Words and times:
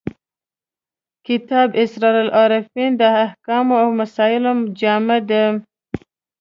کتاب 1.27 1.67
اسرار 1.83 2.15
العارفین 2.25 2.91
د 2.99 3.03
احکامو 3.23 3.75
او 3.83 3.89
مسایلو 4.01 4.53
جامع 4.79 5.19
دی. 5.29 5.43